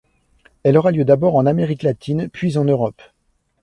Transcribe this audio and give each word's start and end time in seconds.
Elle 0.63 0.79
aura 0.79 0.89
lieu 0.89 1.05
d'abord 1.05 1.35
en 1.35 1.45
Amérique 1.45 1.83
latine, 1.83 2.27
puis 2.27 2.57
en 2.57 2.63
Europe. 2.65 3.03